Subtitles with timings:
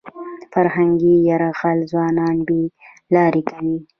[0.53, 2.61] فرهنګي یرغل ځوانان بې
[3.13, 3.77] لارې کوي.